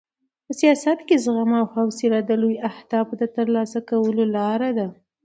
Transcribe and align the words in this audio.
په 0.45 0.51
سیاست 0.59 0.99
کې 1.07 1.15
زغم 1.25 1.51
او 1.59 1.65
حوصله 1.73 2.19
د 2.23 2.31
لویو 2.41 2.63
اهدافو 2.69 3.13
د 3.17 3.23
ترلاسه 3.35 3.79
کولو 3.89 4.23
لار 4.35 4.61
ده. 4.77 4.87